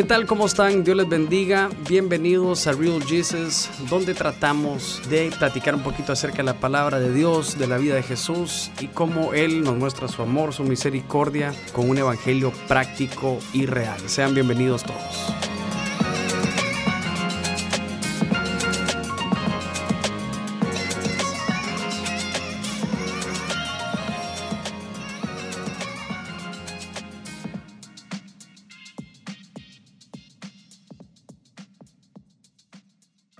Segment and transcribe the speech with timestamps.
[0.00, 0.24] ¿Qué tal?
[0.24, 0.82] ¿Cómo están?
[0.82, 1.68] Dios les bendiga.
[1.86, 7.12] Bienvenidos a Real Jesus, donde tratamos de platicar un poquito acerca de la palabra de
[7.12, 11.52] Dios, de la vida de Jesús y cómo Él nos muestra su amor, su misericordia
[11.74, 14.00] con un evangelio práctico y real.
[14.06, 15.49] Sean bienvenidos todos.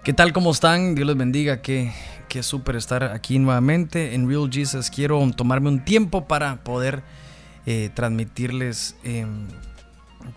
[0.02, 0.32] ¿Qué tal?
[0.32, 0.94] ¿Cómo están?
[0.94, 1.60] Dios les bendiga.
[1.60, 1.92] Qué,
[2.30, 2.38] qué
[2.78, 4.88] estar aquí nuevamente en Real Jesus.
[4.88, 7.02] Quiero tomarme un tiempo para poder
[7.66, 9.46] eh, transmitirles em,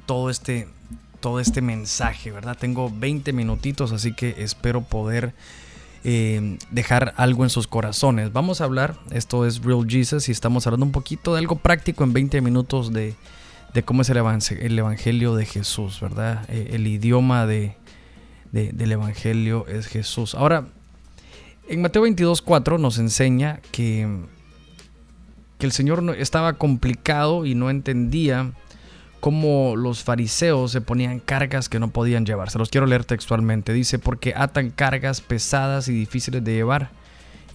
[0.06, 0.68] todo, este,
[1.22, 2.58] todo este mensaje, ¿verdad?
[2.60, 5.34] Tengo 20 minutitos, así que espero poder
[6.04, 8.34] em, dejar algo en sus corazones.
[8.34, 12.04] Vamos a hablar, esto es Real Jesus y estamos hablando un poquito de algo práctico
[12.04, 13.16] en 20 minutos de,
[13.86, 16.44] cómo es el, el Evangelio de Jesús, ¿verdad?
[16.50, 17.78] Eh, el idioma de
[18.54, 20.36] del Evangelio es Jesús.
[20.36, 20.68] Ahora,
[21.68, 24.08] en Mateo 22.4 nos enseña que,
[25.58, 28.52] que el Señor estaba complicado y no entendía
[29.20, 32.52] cómo los fariseos se ponían cargas que no podían llevar.
[32.52, 33.74] Se los quiero leer textualmente.
[33.74, 36.92] Dice, porque atan cargas pesadas y difíciles de llevar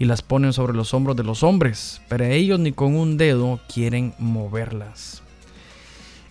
[0.01, 3.61] y las ponen sobre los hombros de los hombres, pero ellos ni con un dedo
[3.73, 5.23] quieren moverlas.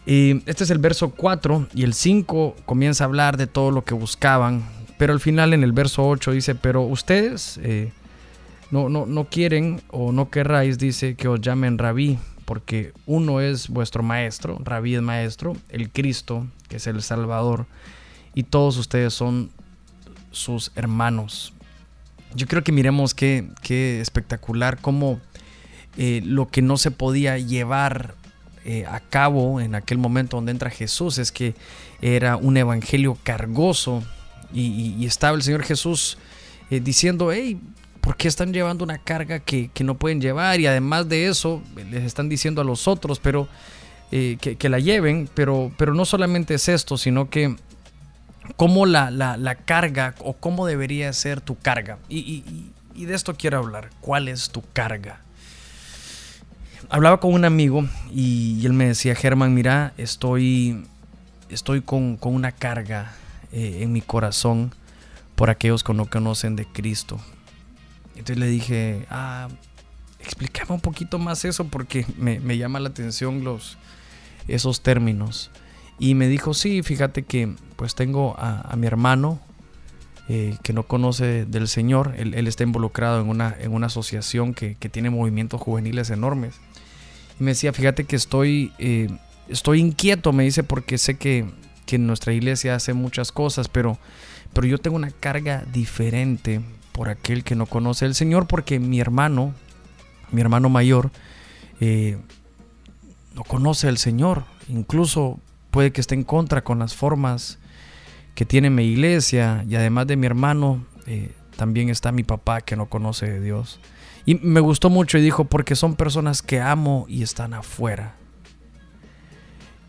[0.07, 3.83] Y este es el verso 4 y el 5 comienza a hablar de todo lo
[3.83, 4.63] que buscaban,
[4.97, 7.91] pero al final en el verso 8 dice, pero ustedes eh,
[8.71, 13.67] no, no, no quieren o no querráis, dice, que os llamen rabí, porque uno es
[13.67, 17.65] vuestro maestro, rabí es maestro, el Cristo, que es el Salvador,
[18.33, 19.51] y todos ustedes son
[20.31, 21.51] sus hermanos.
[22.33, 25.19] Yo creo que miremos qué, qué espectacular, cómo
[25.97, 28.15] eh, lo que no se podía llevar
[28.69, 31.55] eh, a cabo en aquel momento donde entra Jesús es que
[32.01, 34.03] era un evangelio cargoso
[34.53, 36.17] y, estaba el Señor Jesús
[36.69, 37.61] eh, diciendo, hey,
[38.01, 40.59] ¿por qué están llevando una carga que, no pueden llevar?
[40.59, 43.47] Y además de eso, les están diciendo a los otros, pero
[44.11, 47.55] eh, que, la lleven, pero, pero no solamente es esto, sino que
[48.57, 51.99] cómo la, la, carga o cómo debería ser tu carga.
[52.09, 52.43] y
[52.93, 53.91] de esto quiero hablar.
[54.01, 55.21] ¿Cuál es tu carga?
[56.89, 60.85] Hablaba con un amigo y, él me decía, Germán, mira, estoy,
[61.49, 63.13] estoy con, una carga
[63.51, 64.73] eh, en mi corazón
[65.35, 67.19] por aquellos que no conocen de Cristo.
[68.09, 69.49] Entonces le dije, ah,
[70.19, 73.77] explícame un poquito más eso porque me, llama la atención los,
[74.47, 75.51] esos términos.
[75.99, 79.39] Y me dijo, sí, fíjate que pues tengo a, mi hermano
[80.29, 82.13] eh, que no conoce del Señor.
[82.17, 86.59] Él, está involucrado en una, en una asociación que, que, tiene movimientos juveniles enormes
[87.39, 89.09] me decía, fíjate que estoy, eh,
[89.47, 91.45] estoy inquieto, me dice, porque sé que,
[91.85, 93.97] que nuestra iglesia hace muchas cosas, pero,
[94.53, 96.61] pero yo tengo una carga diferente
[96.91, 99.53] por aquel que no conoce al Señor, porque mi hermano,
[100.31, 101.11] mi hermano mayor,
[101.79, 102.17] eh,
[103.35, 107.59] no conoce al Señor, incluso puede que esté en contra con las formas
[108.33, 112.75] que tiene mi iglesia, y además de mi hermano, eh, también está mi papá que
[112.75, 113.79] no conoce de Dios.
[114.27, 118.15] Y me gustó mucho y dijo, porque son personas que amo y están afuera.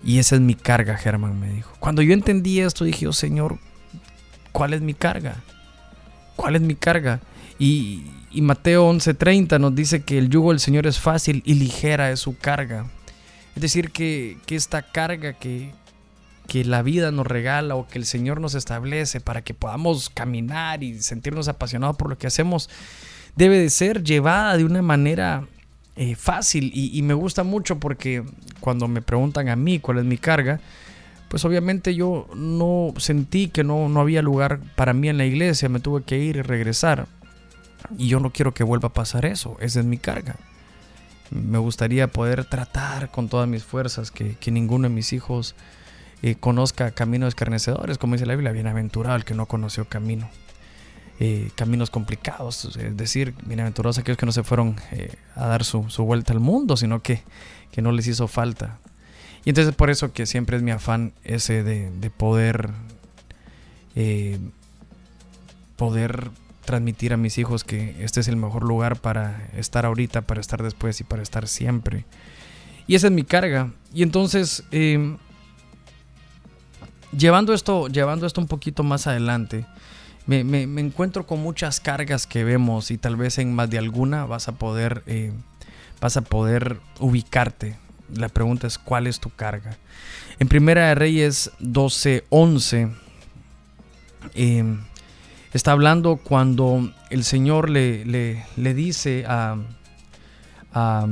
[0.04, 1.72] Y esa es mi carga, Germán me dijo.
[1.80, 3.58] Cuando yo entendí esto, dije, oh Señor,
[4.52, 5.42] ¿cuál es mi carga?
[6.36, 7.18] ¿Cuál es mi carga?
[7.58, 12.12] Y, y Mateo 11:30 nos dice que el yugo del Señor es fácil y ligera
[12.12, 12.86] es su carga.
[13.56, 15.72] Es decir, que, que esta carga que,
[16.46, 20.84] que la vida nos regala o que el Señor nos establece para que podamos caminar
[20.84, 22.70] y sentirnos apasionados por lo que hacemos,
[23.36, 25.46] debe de ser llevada de una manera
[25.96, 28.22] eh, fácil y, me gusta mucho porque
[28.60, 30.60] cuando me preguntan a mí cuál es mi carga,
[31.28, 35.68] pues obviamente yo no sentí que no, no había lugar para mí en la iglesia,
[35.68, 37.08] me tuve que ir y regresar.
[37.96, 40.36] Y yo no quiero que vuelva a pasar eso, esa es mi carga.
[41.30, 45.56] Me gustaría poder tratar con todas mis fuerzas que, ninguno de mis hijos
[46.22, 50.30] eh, conozca caminos escarnecedores, como dice la Biblia, bienaventurado el que no conoció camino.
[51.20, 52.76] Eh, caminos complicados.
[52.76, 56.76] Es decir, bienaventurados aquellos que no se fueron eh, a dar su, vuelta al mundo,
[56.76, 57.24] sino que,
[57.72, 58.78] que, no les hizo falta.
[59.44, 62.70] Y entonces por eso que siempre es mi afán ese de, poder,
[63.96, 64.38] eh,
[65.74, 66.30] poder
[66.64, 70.62] transmitir a mis hijos que este es el mejor lugar para estar ahorita, para estar
[70.62, 72.04] después y para estar siempre.
[72.86, 73.72] Y esa es mi carga.
[73.92, 74.62] Y entonces,
[77.10, 79.66] llevando, esto, llevando esto un poquito más adelante,
[80.28, 84.48] me, encuentro con muchas cargas que vemos y tal vez en más de alguna vas
[84.48, 85.32] a poder, eh,
[86.00, 87.76] vas a poder ubicarte.
[88.14, 89.76] La pregunta es, ¿cuál es tu carga?
[90.38, 92.92] En Primera de Reyes 12:11
[94.34, 94.76] eh,
[95.54, 99.56] está hablando cuando el Señor le, le, dice a,
[100.74, 101.06] a,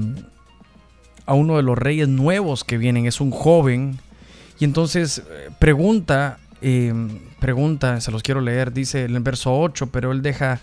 [1.28, 3.98] uno de los reyes nuevos que vienen, es un joven,
[4.58, 6.92] y entonces eh, pregunta, eh,
[7.40, 10.60] pregunta, se los quiero leer, dice en el verso 8, pero él deja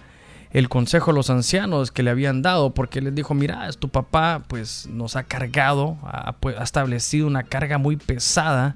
[0.51, 4.43] el consejo a los ancianos que le habían dado, porque les dijo, mira, tu papá
[4.47, 8.75] pues nos ha cargado, ha, pues, establecido una carga muy pesada,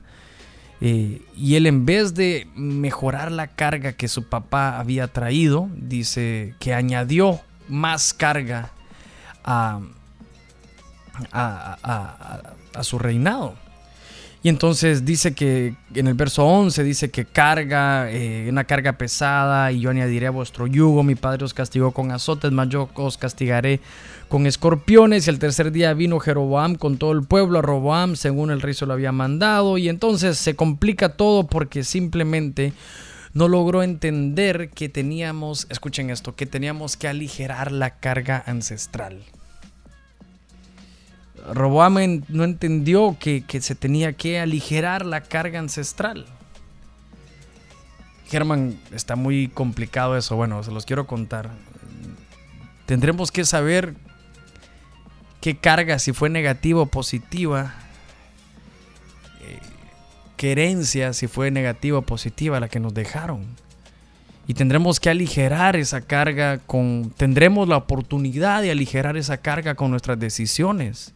[0.81, 6.55] eh, y él en vez de mejorar la carga que su papá había traído, dice
[6.59, 8.71] que añadió más carga
[9.43, 9.81] a,
[11.31, 13.55] a su reinado.
[14.47, 19.73] Y entonces dice que en el verso 11 dice que carga, eh, una carga pesada,
[19.73, 21.03] y yo añadiré a vuestro yugo.
[21.03, 23.81] Mi padre os castigó con azotes, mas yo os castigaré
[24.29, 25.27] con escorpiones.
[25.27, 28.73] Y el tercer día vino Jeroboam con todo el pueblo a Roboam, según el rey
[28.73, 29.77] se lo había mandado.
[29.77, 32.71] Y entonces se complica todo porque simplemente
[33.33, 39.25] no logró entender que teníamos, escuchen esto, que teníamos que aligerar la carga ancestral.
[41.53, 46.25] Roboam no entendió que, se tenía que aligerar la carga ancestral.
[48.27, 50.35] Germán, está muy complicado eso.
[50.35, 51.49] Bueno, se los quiero contar.
[52.85, 53.95] Tendremos que saber
[55.39, 57.73] qué carga, si fue negativa o positiva.
[59.41, 59.59] Eh,
[60.35, 63.45] qué herencia, si fue negativa o positiva, la que nos dejaron.
[64.47, 67.13] Y tendremos que aligerar esa carga con.
[67.15, 71.13] Tendremos la oportunidad de aligerar esa carga con nuestras decisiones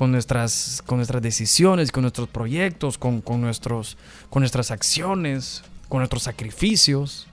[0.00, 3.98] con nuestras, con nuestras decisiones, con nuestros proyectos, con, nuestros,
[4.30, 7.26] con nuestras acciones, con nuestros sacrificios.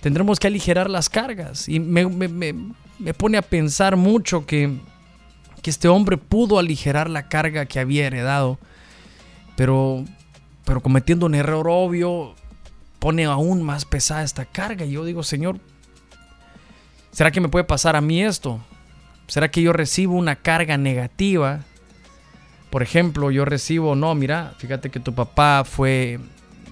[0.00, 1.68] Tendremos que aligerar las cargas.
[1.68, 2.04] Y me,
[3.16, 4.80] pone a pensar mucho que,
[5.62, 8.58] que este hombre pudo aligerar la carga que había heredado,
[9.54, 10.04] pero,
[10.64, 12.34] pero cometiendo un error obvio,
[12.98, 14.84] pone aún más pesada esta carga.
[14.84, 15.60] Y yo digo, Señor,
[17.12, 18.58] ¿será que me puede pasar a mí esto?
[19.28, 21.60] ¿Será que yo recibo una carga negativa
[22.72, 26.18] por ejemplo, yo recibo, no, mira, fíjate que tu papá fue,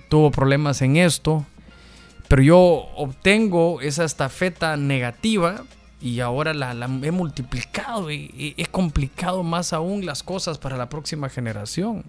[0.09, 1.45] tuvo problemas en esto,
[2.27, 2.57] pero yo
[2.97, 5.63] obtengo esa estafeta negativa
[6.01, 11.29] y ahora la, he multiplicado y, he complicado más aún las cosas para la próxima
[11.29, 12.07] generación.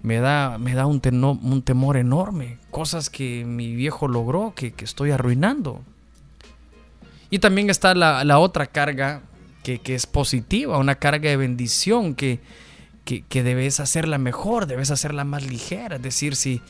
[0.00, 1.02] Me da, me da un,
[1.42, 5.82] un temor enorme, cosas que mi viejo logró que, estoy arruinando.
[7.28, 9.20] Y también está la, otra carga
[9.62, 12.40] que, que, es positiva, una carga de bendición que,
[13.28, 15.96] que, debes hacerla mejor, debes hacerla más ligera.
[15.96, 16.60] Es decir, si,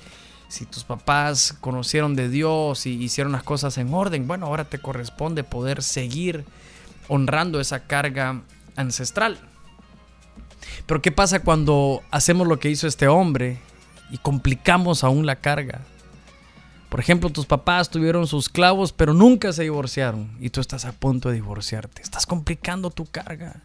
[0.49, 4.79] si tus papás conocieron de Dios y hicieron las cosas en orden, bueno, ahora te
[4.79, 6.45] corresponde poder seguir
[7.09, 8.43] honrando esa carga
[8.77, 9.39] ancestral.
[10.87, 13.59] Pero ¿qué pasa cuando hacemos lo que hizo este hombre
[14.11, 15.81] y complicamos aún la carga?
[16.89, 20.93] Por ejemplo, tus papás tuvieron sus clavos, pero nunca se divorciaron y tú estás a
[20.93, 22.01] punto de divorciarte.
[22.01, 23.63] Estás complicando tu carga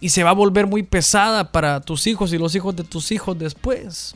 [0.00, 3.10] y se va a volver muy pesada para tus hijos y los hijos de tus
[3.10, 4.14] hijos después.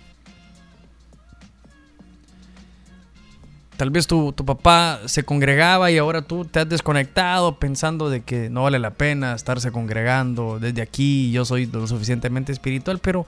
[3.76, 8.48] Tal vez tu, papá se congregaba y ahora tú te has desconectado pensando de que
[8.48, 13.26] no vale la pena estarse congregando desde aquí, yo soy lo suficientemente espiritual, pero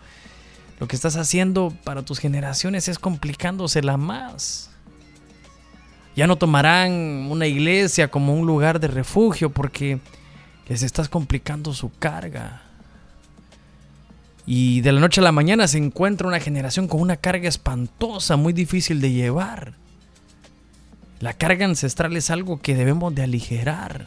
[0.79, 4.71] lo que estás haciendo para tus generaciones es complicándosela más.
[6.15, 6.93] Ya no tomarán
[7.31, 9.99] una iglesia como un lugar de refugio porque
[10.69, 12.63] les estás complicando su carga.
[14.47, 18.37] Y de la noche a la mañana se encuentra una generación con una carga espantosa,
[18.37, 19.75] muy difícil de llevar.
[21.21, 24.07] La carga ancestral es algo que debemos de aligerar.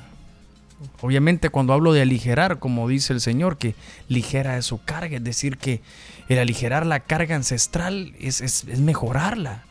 [1.01, 3.73] Obviamente cuando hablo de aligerar, como dice el Señor, que
[4.07, 5.81] ligera es su carga, es decir, que
[6.29, 9.66] el aligerar la carga ancestral es, es mejorarla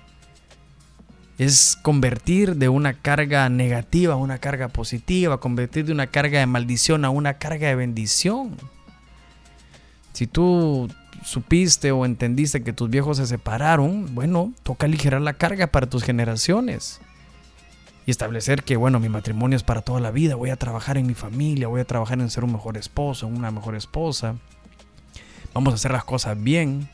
[1.38, 6.47] es convertir de una carga negativa a una carga positiva, convertir de una carga de
[6.47, 8.57] maldición a una carga de bendición.
[10.12, 10.88] Si tú
[11.25, 16.05] supiste o entendiste que tus viejos se separaron, bueno, toca aligerar la carga para tus
[16.05, 17.00] generaciones.
[18.07, 21.07] Y establecer que, bueno, mi matrimonio es para toda la vida, voy a trabajar en
[21.07, 24.37] mi familia, voy a trabajar en ser un mejor esposo, una mejor esposa.
[25.52, 26.88] Vamos a hacer las cosas bien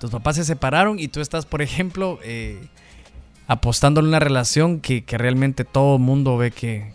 [0.00, 2.58] tus papás se separaron y tú estás, por ejemplo, eh,
[3.46, 6.92] apostando en una relación que, realmente todo el mundo ve que,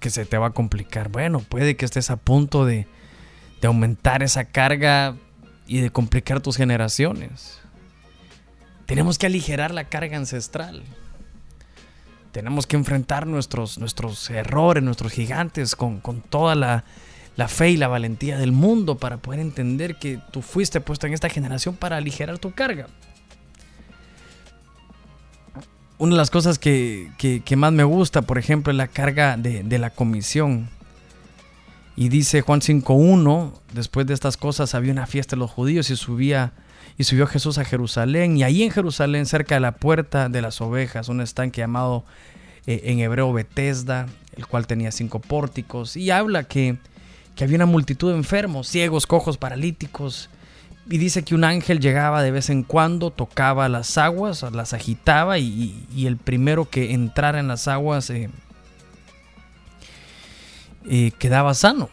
[0.00, 1.08] se te va a complicar.
[1.08, 2.86] Bueno, puede que estés a punto de,
[3.60, 5.16] de aumentar esa carga
[5.66, 7.58] y de complicar tus generaciones.
[8.86, 10.84] Tenemos que aligerar la carga ancestral.
[12.30, 16.84] Tenemos que enfrentar nuestros, nuestros errores, nuestros gigantes con, con toda la,
[17.36, 21.12] la fe y la valentía del mundo para poder entender que tú fuiste puesto en
[21.12, 22.86] esta generación para aligerar tu carga.
[25.98, 27.10] Una de las cosas que,
[27.56, 30.68] más me gusta, por ejemplo, es la carga de, de la comisión.
[31.94, 35.96] Y dice Juan 5.1, después de estas cosas había una fiesta de los judíos y
[35.96, 36.52] subía
[36.98, 38.36] y subió Jesús a Jerusalén.
[38.36, 42.04] Y ahí en Jerusalén, cerca de la puerta de las ovejas, un estanque llamado
[42.66, 45.96] eh, en hebreo Betesda, el cual tenía cinco pórticos.
[45.96, 46.76] Y habla que,
[47.44, 50.30] había una multitud de enfermos, ciegos, cojos, paralíticos.
[50.88, 55.38] Y dice que un ángel llegaba de vez en cuando, tocaba las aguas, las agitaba
[55.38, 58.30] y, el primero que entrara en las aguas eh,
[60.88, 61.90] eh, quedaba sano.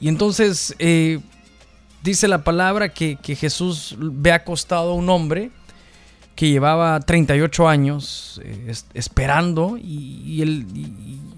[0.00, 0.74] Y entonces
[2.02, 5.50] dice la palabra que, Jesús ve acostado a un hombre
[6.34, 10.42] que llevaba 38 años eh, esperando y,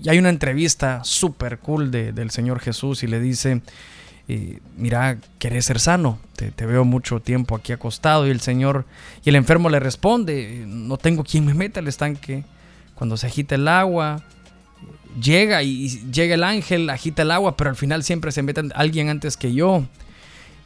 [0.06, 3.62] hay una entrevista súper cool del Señor Jesús y le dice,
[4.28, 8.84] eh, mira, querés ser sano, te, veo mucho tiempo aquí acostado y el Señor,
[9.24, 12.44] y el enfermo le responde, no tengo quien me meta al estanque,
[12.94, 14.22] cuando se agita el agua,
[15.20, 19.08] llega y, llega el ángel, agita el agua, pero al final siempre se mete alguien
[19.08, 19.84] antes que yo.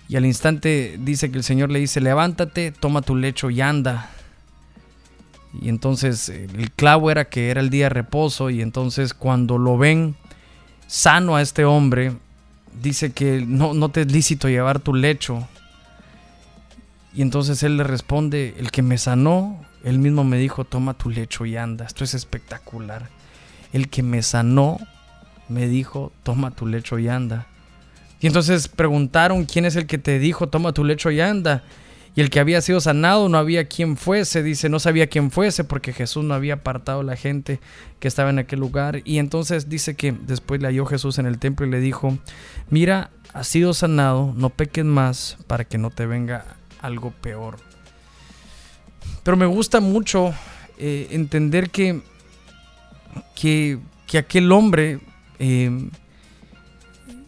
[0.09, 4.11] Y al instante dice que el Señor le dice, levántate, toma tu lecho y anda.
[5.61, 9.79] Y entonces el clavo era que era el día de reposo y entonces cuando lo
[9.79, 10.17] ven
[10.87, 12.13] sano a este hombre,
[12.83, 15.47] dice que no, no te es lícito llevar tu lecho.
[17.15, 21.11] Y entonces él le responde, el que me sanó, él mismo me dijo, toma tu
[21.11, 21.85] lecho y anda.
[21.87, 23.09] Esto es espectacular.
[23.73, 24.79] El que me sanó
[25.49, 27.47] me dijo, toma tu lecho y anda.
[28.21, 31.65] Y entonces preguntaron quién es el que te dijo, toma tu lecho y anda.
[32.19, 35.63] Y el que había sido sanado no había quien fuese, dice, no sabía quién fuese
[35.63, 37.61] porque Jesús no había apartado a la gente
[38.01, 39.03] que estaba en aquel lugar.
[39.05, 42.19] Y entonces dice que después le halló Jesús en el templo y le dijo,
[42.71, 46.45] mira, has sido sanado, no peques más para que no te venga
[46.83, 47.59] algo peor.
[49.23, 50.35] Pero me gusta mucho
[50.77, 52.01] eh, entender que,
[53.37, 53.79] que,
[54.19, 54.99] aquel hombre...
[55.39, 55.71] Eh,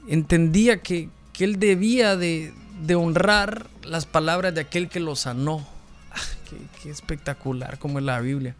[0.09, 2.52] entendía que, él debía de,
[2.95, 5.67] honrar las palabras de aquel que lo sanó.
[6.13, 6.21] Ah,
[6.83, 8.55] qué, espectacular como es la Biblia.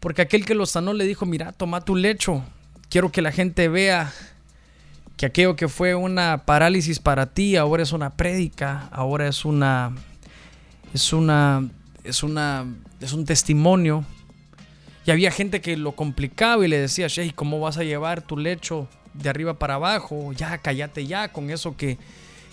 [0.00, 2.42] Porque aquel que lo sanó le dijo, mira, toma tu lecho.
[2.88, 4.12] Quiero que la gente vea
[5.16, 9.92] que aquello que fue una parálisis para ti ahora es una prédica, ahora es una
[10.92, 11.68] es una
[12.02, 12.66] es una
[13.00, 14.04] es un testimonio.
[15.06, 18.36] Y había gente que lo complicaba y le decía, "Hey, ¿cómo vas a llevar tu
[18.36, 21.98] lecho de arriba para abajo, ya cállate ya con eso que,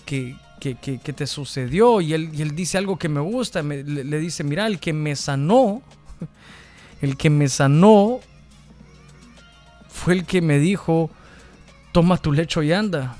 [0.06, 0.36] que,
[0.70, 2.00] te sucedió.
[2.00, 5.82] Y él, dice algo que me gusta, le, le, dice, mira, el que me sanó,
[7.00, 8.20] el que me sanó
[9.88, 11.10] fue el que me dijo,
[11.92, 13.16] toma tu lecho y anda.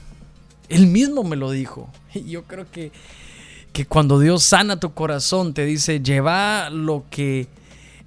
[0.68, 1.90] Él mismo me lo dijo.
[2.14, 2.92] Y yo creo que,
[3.72, 7.48] que cuando Dios sana tu corazón, te dice, lleva lo que,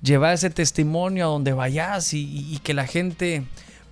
[0.02, 3.44] lleva ese testimonio a donde vayas y que la gente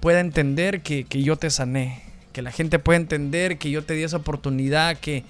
[0.03, 4.03] pueda entender que, yo te sané, que la gente pueda entender que yo te di
[4.03, 5.23] esa oportunidad que,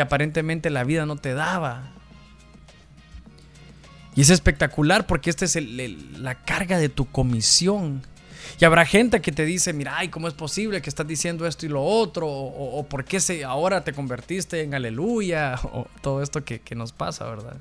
[0.00, 1.90] aparentemente la vida no te daba.
[4.14, 8.02] Y es espectacular porque esta es la carga de tu comisión.
[8.58, 11.66] Y habrá gente que te dice, mira, ay, ¿cómo es posible que estás diciendo esto
[11.66, 12.26] y lo otro?
[12.28, 15.56] O, por qué se, ahora te convertiste en aleluya?
[15.72, 17.56] O todo esto que, que nos pasa, ¿verdad?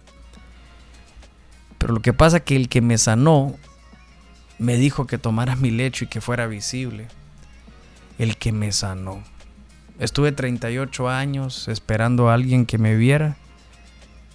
[1.78, 3.56] Pero lo que pasa es que el que me sanó
[4.58, 7.08] me dijo que tomara mi lecho y que fuera visible.
[8.20, 9.24] El que me sanó.
[9.98, 13.36] Estuve 38 años esperando a alguien que me viera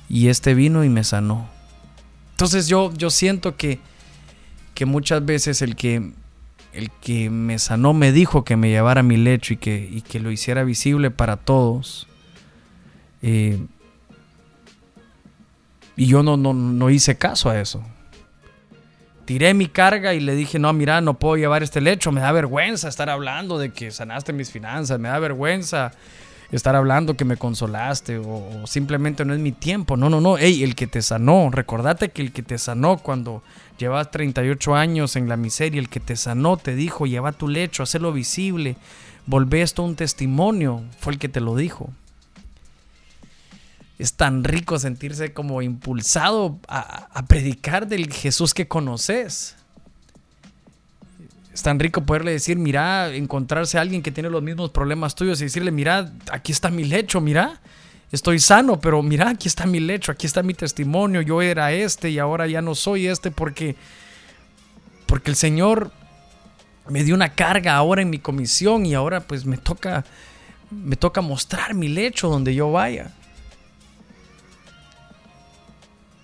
[0.08, 1.48] y este vino y me sanó.
[2.32, 3.78] Entonces yo, yo siento que,
[4.74, 6.12] que muchas veces el que,
[6.72, 10.18] el que me sanó me dijo que me llevara mi lecho y que, y que
[10.18, 12.08] lo hiciera visible para todos.
[13.22, 13.64] Eh,
[15.96, 17.84] y yo no, no, no hice caso a eso
[19.24, 22.32] tiré mi carga y le dije, no, mira, no puedo llevar este lecho, me da
[22.32, 25.92] vergüenza estar hablando de que sanaste mis finanzas, me da vergüenza
[26.52, 29.96] estar hablando que me consolaste o, simplemente no es mi tiempo.
[29.96, 33.42] No, no, no, hey, el que te sanó, recordate que el que te sanó cuando
[33.78, 37.82] llevas 38 años en la miseria, el que te sanó te dijo, lleva tu lecho,
[37.82, 38.76] hazlo visible,
[39.26, 41.90] volvé esto un testimonio, fue el que te lo dijo
[44.04, 49.56] es tan rico sentirse como impulsado a, predicar del Jesús que conoces.
[51.54, 55.40] Es tan rico poderle decir, mira, encontrarse a alguien que tiene los mismos problemas tuyos
[55.40, 57.62] y decirle, mira, aquí está mi lecho, mira,
[58.12, 62.10] estoy sano, pero mira, aquí está mi lecho, aquí está mi testimonio, yo era este
[62.10, 63.74] y ahora ya no soy este porque,
[65.06, 65.92] porque el Señor
[66.90, 70.04] me dio una carga ahora en mi comisión y ahora pues me toca
[70.70, 73.12] me toca mostrar mi lecho donde yo vaya.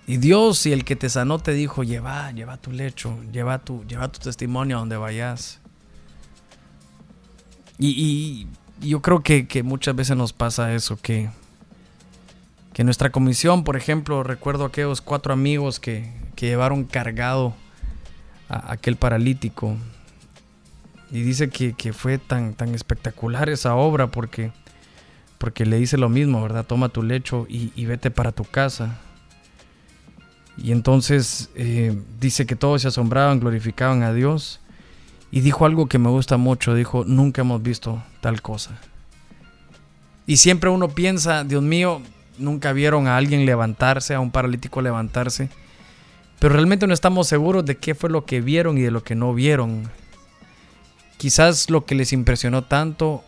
[0.07, 3.85] Y Dios y el que te sanó te dijo, lleva, lleva tu lecho, lleva tu,
[3.85, 5.59] lleva tu testimonio a donde vayas.
[7.77, 8.47] Y,
[8.81, 11.29] yo creo que, muchas veces nos pasa eso, que,
[12.73, 17.53] que nuestra comisión, por ejemplo, recuerdo aquellos cuatro amigos que, que llevaron cargado
[18.49, 19.77] a aquel paralítico
[21.11, 24.51] y dice que, fue tan, tan espectacular esa obra porque,
[25.37, 26.65] porque le dice lo mismo, ¿verdad?
[26.65, 28.97] Toma tu lecho y, vete para tu casa.
[30.57, 34.59] Y entonces eh, dice que todos se asombraban, glorificaban a Dios.
[35.31, 38.79] Y dijo algo que me gusta mucho, dijo, nunca hemos visto tal cosa.
[40.27, 42.01] Y siempre uno piensa, Dios mío,
[42.37, 45.49] nunca vieron a alguien levantarse, a un paralítico levantarse.
[46.39, 49.15] Pero realmente no estamos seguros de qué fue lo que vieron y de lo que
[49.15, 49.89] no vieron.
[51.17, 53.23] Quizás lo que les impresionó tanto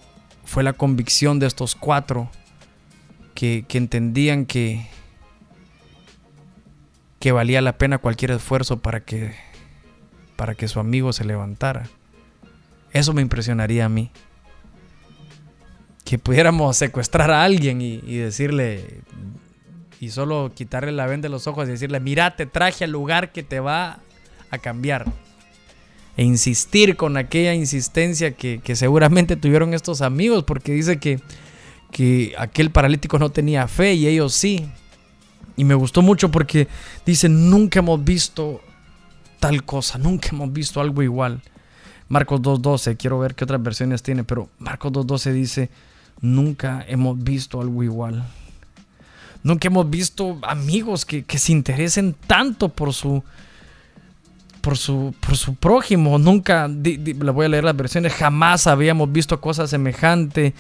[0.46, 2.30] fue la convicción de estos cuatro
[3.36, 4.88] que, entendían que,
[7.24, 9.34] que valía la pena cualquier esfuerzo para que,
[10.36, 11.88] para que su amigo se levantara.
[12.92, 14.12] Eso me impresionaría a mí.
[16.04, 19.00] Que pudiéramos secuestrar a alguien y, decirle,
[20.02, 23.32] y solo quitarle la venda de los ojos y decirle, mira, te traje al lugar
[23.32, 24.00] que te va
[24.50, 25.06] a cambiar
[26.18, 31.22] e insistir con aquella insistencia que, seguramente tuvieron estos amigos, porque dice que,
[31.90, 34.70] que aquel paralítico no tenía fe y ellos sí.
[35.56, 36.68] Y me gustó mucho porque
[37.06, 38.62] dice, nunca hemos visto
[39.40, 41.42] tal cosa, nunca hemos visto algo igual.
[42.10, 45.70] Marcos 2.12, quiero ver qué otras versiones tiene, pero Marcos 2.12 dice,
[46.22, 48.24] nunca hemos visto algo igual.
[49.44, 53.24] Nunca hemos visto amigos que, que se interesen tanto por su,
[54.62, 56.18] por su, por su prójimo.
[56.18, 60.54] Nunca, le voy a leer las versiones, jamás habíamos visto cosa semejante.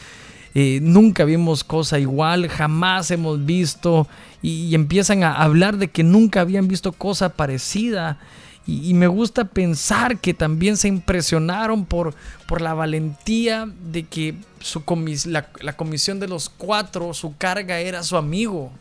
[0.55, 4.07] Eh, nunca vimos cosa igual, jamás hemos visto.
[4.41, 8.17] Y, empiezan a hablar de que nunca habían visto cosa parecida.
[8.67, 12.13] Y, me gusta pensar que también se impresionaron por,
[12.47, 14.83] por la valentía de que su
[15.25, 18.71] la, la comisión de los cuatro, su carga era su amigo.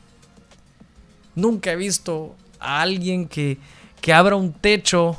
[1.35, 3.59] Nunca he visto a alguien que,
[4.01, 5.17] que abra un techo,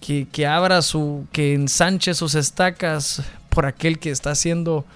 [0.00, 4.86] que, abra su, que ensanche sus estacas por aquel que está siendo,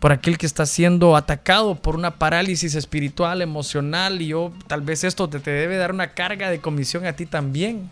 [0.00, 5.04] por aquel que está siendo atacado por una parálisis espiritual, emocional, y yo tal vez
[5.04, 7.90] esto te, te debe dar una carga de comisión a ti también.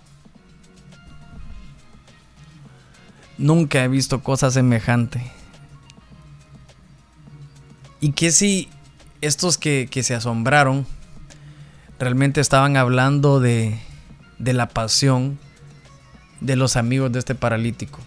[3.38, 5.22] Nunca he visto cosa semejante.
[8.00, 8.68] Y que si
[9.20, 10.86] estos que, que se asombraron,
[11.98, 13.78] realmente estaban hablando de,
[14.38, 15.38] de la pasión
[16.40, 18.00] de los amigos de este paralítico.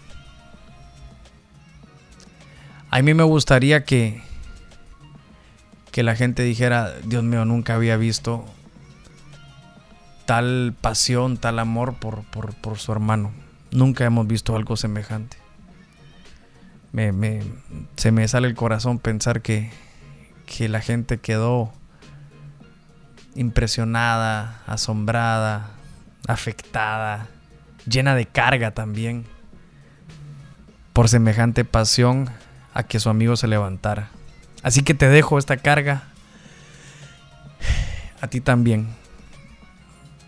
[2.92, 4.20] A mí me gustaría que,
[5.92, 8.44] que la gente dijera, Dios mío, nunca había visto
[10.26, 13.30] tal pasión, tal amor por, por, su hermano.
[13.70, 15.36] Nunca hemos visto algo semejante.
[16.90, 17.42] Me,
[17.96, 19.70] se me sale el corazón pensar que,
[20.46, 21.72] que la gente quedó
[23.36, 25.70] impresionada, asombrada,
[26.26, 27.28] afectada,
[27.86, 29.26] llena de carga también,
[30.92, 32.28] por semejante pasión
[32.74, 34.10] a que su amigo se levantara.
[34.62, 36.04] Así que te dejo esta carga
[38.20, 38.88] a ti también.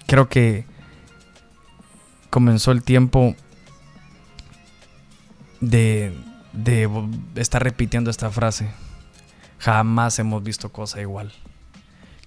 [0.07, 0.65] Creo que
[2.31, 3.37] comenzó el tiempo
[5.61, 6.17] de,
[6.53, 6.89] de
[7.37, 8.71] estar repitiendo esta frase.
[9.59, 11.33] Jamás hemos visto cosa igual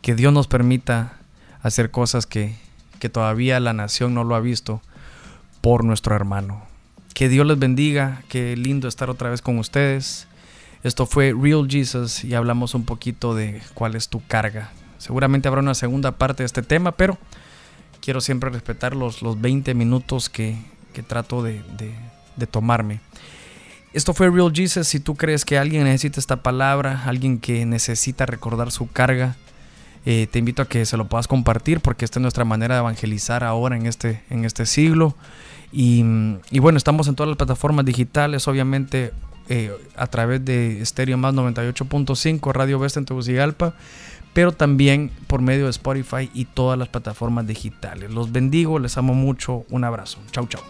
[0.05, 1.13] que Dios nos permita
[1.63, 2.55] hacer cosas que,
[3.11, 4.81] todavía la nación no lo ha visto
[5.61, 6.61] por nuestro hermano.
[7.15, 10.27] Que Dios les bendiga, qué lindo estar otra vez con ustedes.
[10.83, 14.73] Esto fue Real Jesus y hablamos un poquito de cuál es tu carga.
[14.97, 17.17] Seguramente habrá una segunda parte de este tema, pero
[18.01, 20.57] quiero siempre respetar los, los 20 minutos que,
[21.07, 21.63] trato de,
[22.35, 22.99] de tomarme.
[23.93, 24.85] Esto fue Real Jesus.
[24.85, 29.37] Si tú crees que alguien necesita esta palabra, alguien que necesita recordar su carga,
[30.05, 32.81] eh, te invito a que se lo puedas compartir porque esta es nuestra manera de
[32.81, 35.15] evangelizar ahora en este, en este siglo.
[35.77, 39.11] Y, bueno, estamos en todas las plataformas digitales, obviamente
[39.49, 43.73] eh, a través de Stereo Más 98.5, Radio Vesta en Tegucigalpa,
[44.31, 48.09] pero también por medio de Spotify y todas las plataformas digitales.
[48.09, 50.19] Los bendigo, les amo mucho, un abrazo.
[50.31, 50.61] Chau, chau.